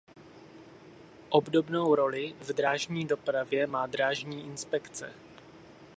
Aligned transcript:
Obdobnou 1.29 1.95
roli 1.95 2.33
v 2.41 2.47
drážní 2.47 3.05
dopravě 3.07 3.67
má 3.67 3.87
Drážní 3.87 4.45
inspekce. 4.45 5.13